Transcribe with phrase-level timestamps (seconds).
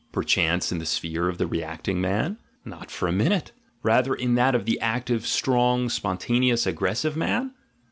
[0.11, 2.39] Perchance in the sphere of the reacting man?
[2.65, 3.51] Not for a minute:
[3.83, 7.53] rather in that of the active, strong, spon taneous, aggressive man?